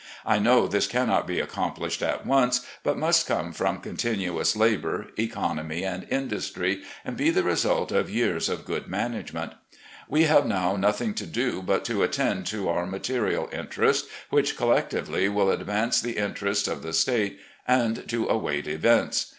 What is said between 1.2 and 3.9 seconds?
be accomplished at once, but must come from